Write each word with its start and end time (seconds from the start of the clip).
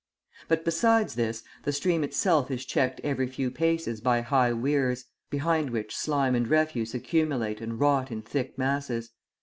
But 0.47 0.65
besides 0.65 1.13
this, 1.13 1.43
the 1.61 1.71
stream 1.71 2.03
itself 2.03 2.49
is 2.49 2.65
checked 2.65 2.99
every 3.03 3.27
few 3.27 3.51
paces 3.51 4.01
by 4.01 4.21
high 4.21 4.51
weirs, 4.51 5.05
behind 5.29 5.69
which 5.69 5.95
slime 5.95 6.33
and 6.33 6.47
refuse 6.47 6.95
accumulate 6.95 7.61
and 7.61 7.79
rot 7.79 8.09
in 8.11 8.23
thick 8.23 8.57
masses. 8.57 9.11